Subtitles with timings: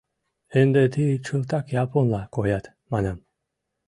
[0.61, 3.17] «Ынде тый чылтак японла коят,— манам.